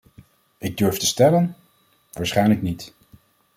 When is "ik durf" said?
0.57-0.97